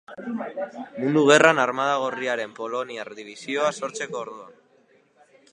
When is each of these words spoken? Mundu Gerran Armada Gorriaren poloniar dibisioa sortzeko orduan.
Mundu 1.01 1.21
Gerran 1.31 1.59
Armada 1.65 1.99
Gorriaren 2.05 2.57
poloniar 2.63 3.13
dibisioa 3.21 3.71
sortzeko 3.81 4.21
orduan. 4.27 4.61